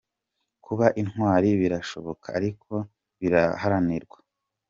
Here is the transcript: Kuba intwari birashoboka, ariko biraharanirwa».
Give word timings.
Kuba 0.65 0.85
intwari 1.01 1.49
birashoboka, 1.61 2.25
ariko 2.37 2.71
biraharanirwa». 3.19 4.17